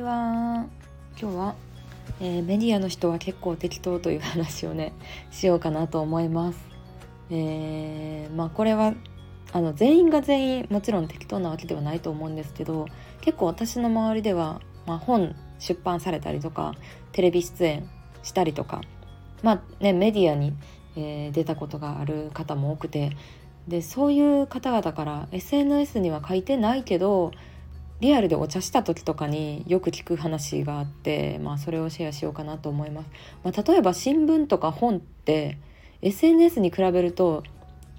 [0.00, 0.66] ちは
[1.20, 1.54] 今日は、
[2.20, 4.94] えー、メディアの人は結構適当という話をね
[5.30, 6.58] しようかなと思います。
[7.30, 8.94] えー、まあこれは
[9.52, 12.86] あの全員が全員もちろん適当なわけではないと思うんですけど
[13.20, 16.74] 結構私の周りでは、まあ、本出版されたりとか
[17.12, 17.88] テレビ出演
[18.22, 18.80] したりとか
[19.42, 20.54] まあねメディアに、
[20.96, 23.16] えー、出たことがある方も多くて
[23.68, 27.32] でそういう方々から SNS には書いてないけど
[28.00, 33.10] リアルでお茶した時とかによく聞く話があって、まあ、それをシェアしようかなと思います。
[33.44, 35.58] まあ、例えば新聞とか本って
[36.02, 37.42] SNS に比べると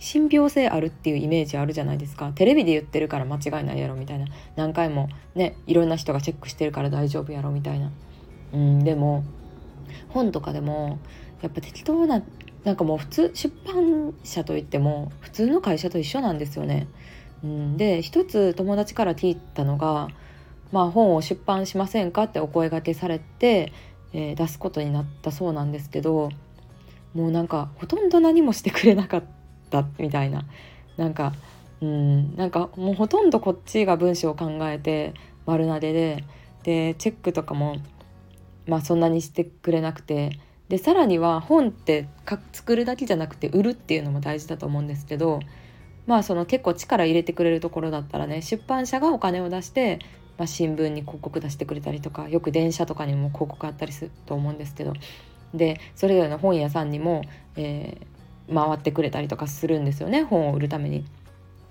[0.00, 2.32] 信憑性あるっていうイメージあるじゃないですか。
[2.34, 4.26] テレビで言ってるから間違いないやろみたいな。
[4.56, 7.90] 何回もねいろんな人がチェックしてるから大丈夫やろみたいな。
[8.52, 9.24] うんでも
[10.08, 10.98] 本とかでも
[11.40, 12.22] やっぱ適当な
[12.64, 16.88] なんかもう普通出版社といっても普通の会社と一緒なんですよね。
[17.44, 20.08] うん、で一つ友達から聞いたのが、
[20.72, 23.72] まあ、本を出版しませんかってお声がけされて、
[24.14, 26.30] えー、出すことになったそうなんですけど
[27.12, 29.24] もうなんかほとんど何もしてくれなかっ
[29.70, 30.44] たみたいな。
[30.96, 31.32] なんか
[31.80, 35.12] うんなんかもうほとんどこっちが文章を考えて
[35.44, 36.24] 丸投げで
[36.62, 37.76] でチェックとかも
[38.66, 42.08] まあそんなにしてくれなくてでさらには本って
[42.52, 45.40] 作るだけじゃなくて売るっていうのも大事だと思うんですけど
[46.06, 49.98] まあその結構力入れてくれるところだったらね出版社がお金を出して、
[50.38, 54.92] まあ、新聞に広告出してくれたりとかよく電車とかにも広告あったりすると思うんですけど
[55.54, 57.22] でそれぞれの本屋さんにも、
[57.56, 61.04] えー、回ってくれたりとかするんですよね本を売るために。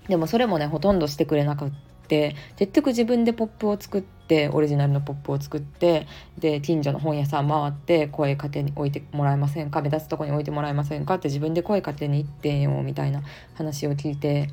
[0.08, 1.70] でもそれもねほとんどしてくれなくっ
[2.08, 4.13] て結局自分でポップを作って
[4.52, 6.06] オリジナルのポップを作って
[6.38, 9.82] で近所の本屋さん回って声かけに置いてもらえませんか？
[9.82, 11.16] 目立つとこに置いてもらえませんか？
[11.16, 13.22] って自分で声かけに行ってよみたいな
[13.54, 14.48] 話を聞いて。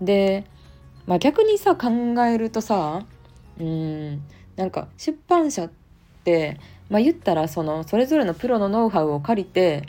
[0.00, 0.44] で、
[1.06, 1.88] まあ、逆にさ考
[2.24, 3.04] えるとさ
[3.58, 4.22] うん
[4.56, 5.70] なんか出版社っ
[6.24, 9.86] て、まあ、言ったらそのそれぞれのプロのノウハウを借りて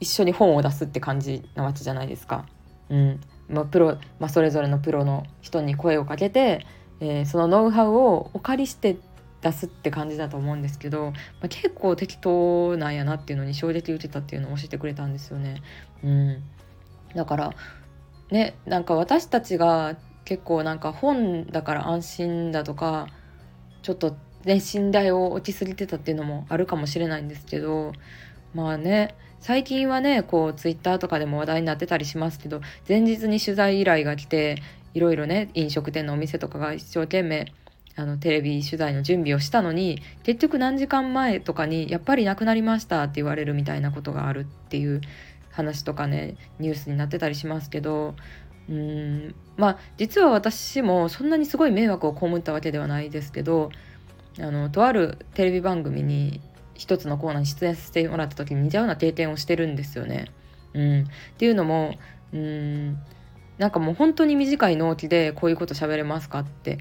[0.00, 2.46] 一緒に本を出すって感じなわけじゃないですか。
[2.90, 3.20] うん。
[3.48, 6.66] まあ、プロ、まあ、それぞれのプロの人に声をかけて、
[7.02, 8.96] えー、そのノウハウをお借りして
[9.42, 15.62] 出すって感じだと思うんですけど、まあ、結構適当なんやなっていうのに衝撃受けたっていうのを教えてくれたんですよね。
[16.04, 16.42] うん、
[17.16, 17.52] だから
[18.30, 23.08] ねなんか私たちが結構なんか本だから安心だとか
[23.82, 27.92] ちょっとね信頼を落ちすぎてたっていうのもあるかもしれないんですけど
[28.54, 34.62] まあね最近はねこうツイッターとかでも話題になってたりしますけど前日に取材依頼が来て
[34.94, 37.52] いろいろね飲食店のお店とかが一生懸命
[37.94, 45.00] あのテレビ取材の準備をしたのに結局何時間前とかにやっぱりなくなりましたって言われるみたいなことがあるっていう
[45.50, 48.14] 話とかねニュースになってたりしますけど
[48.68, 53.70] うんまあ実は私もそんなにすごい迷惑を被ったわけではないですけど
[54.38, 56.40] あのとあるテレビ番組に
[56.74, 60.32] 一つのコーナーに出演させてもらった時に似たような経験をしてるんですよね。
[60.74, 61.04] うん、っ
[61.36, 61.96] ていうのも
[62.32, 62.98] うん
[63.58, 66.78] なんかもう本当に短い納期でこういうこと喋れますかって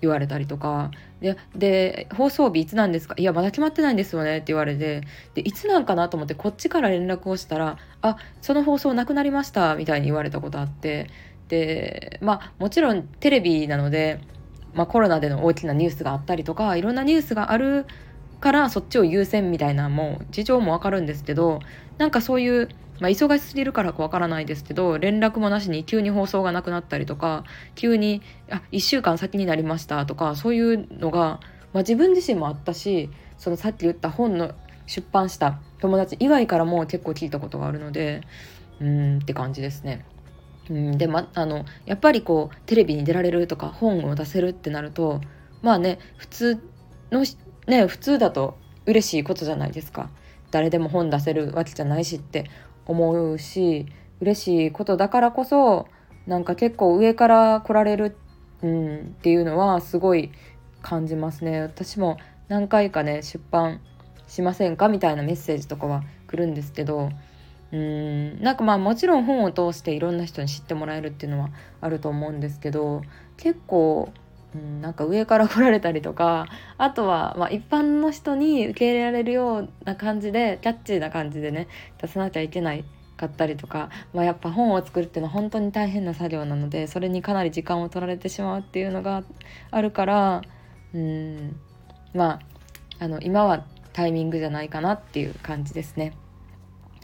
[0.00, 0.90] 言われたりとか。
[1.20, 3.14] でで放送日いつなんですか？
[3.16, 5.02] いやまだ決まってないんですよねって言われて。
[5.34, 11.08] でいつなんかなと思ってこっちから連絡をしたらあその放送なくなりましたみたいに言われたことあって。
[11.48, 14.20] でまあもちろんテレビなので、
[14.74, 17.84] まあ、コロナでの大きなニュースがあったりとかいろんなニュースがある
[18.40, 21.60] からそっちを優先みたいなもう事情もわかるんですけど
[21.98, 22.68] なんかそういう、
[23.02, 27.42] まあ、忙しすぎるからかわからないですけど連絡もなしに急に放送がなくなったりとか
[27.74, 31.40] 急にあ1週間先になりましたとかそういうのが、
[31.72, 34.52] まあ、自分自身もあったしそのさっき言った本の
[34.86, 38.20] 出版した友達以外からも結構聞いたことがあるので
[38.80, 40.04] うんって感じですね。
[40.70, 45.20] うん、でまあのやっぱりこうテレビに出られるとか本を出せるってなると
[45.60, 46.62] まあね普通
[47.10, 47.24] の
[47.66, 50.08] ね普通だと嬉しいことじゃないですか
[50.52, 52.48] 誰でも本出せるわけじゃないしって
[52.86, 53.86] 思うし
[54.20, 55.88] 嬉しいことだからこそ
[56.26, 58.16] なんか結構上から来られる、
[58.62, 60.30] うん、っていうのはすごい
[60.82, 61.60] 感じますね。
[61.60, 62.18] 私も
[62.48, 63.80] 何回かね出版
[64.28, 67.10] しませんかみたいなメッセージとかは来るんですけど
[67.72, 71.50] うんなんかまあもちろん本を通していろんな人に知ってもらえるっていうのは
[71.80, 73.02] あると思うんですけど
[73.36, 74.12] 結構
[74.54, 76.46] うん、なんか上から来られたりとか
[76.78, 81.68] あとは、まあ、一般の人に受け入れられるような感じでキャッチーな感じでね
[82.00, 82.84] 出さなきゃいけない
[83.16, 89.22] かったりとか、まあ、やっぱ本を作るっていうのは本当に大変な作業なのでそれにかなり時間を取られてしまうっていうのが
[89.70, 90.42] あるから
[90.92, 91.56] うん
[92.14, 92.40] ま
[92.98, 96.14] ああの今はタイミングじゃないかなっていう感じですね。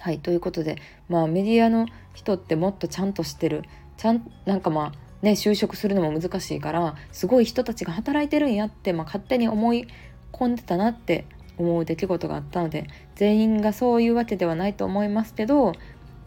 [0.00, 0.76] はいということで
[1.08, 3.62] まあメディアの人ってもっとちゃんとしてる
[3.96, 9.88] ちゃんなんかまあね、就職するのも難しいからすごい人たちが働いてるんやって、まあ、勝手に思い
[10.30, 11.26] 混んでたなって
[11.56, 12.86] 思う出来事があったので
[13.16, 15.72] 全員がそういうわけではないと思いますけど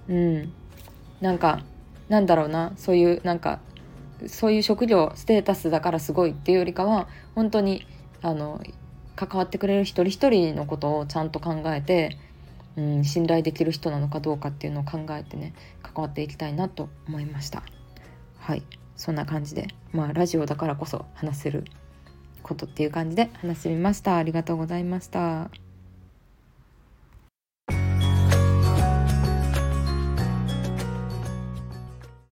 [0.10, 0.52] うん。
[1.22, 1.62] なんか
[2.10, 3.60] なんだろうなそういうなんか
[4.28, 7.88] そういう職業ステータスだからすごいっていうよりかは本当に
[8.22, 8.62] あの
[9.16, 12.18] 関わってくれる一人一人のことをちゃんと考えて、
[12.76, 17.64] うん、信頼できる人なのかどうかっていうのを考えてね関わっていきたいなと思いました。
[18.40, 18.81] はい。
[19.02, 21.66] そんな感じでまあラジオだからこそ話せる
[22.44, 24.18] ことっていう感じで話してみました。
[24.18, 25.50] ありがとうございました。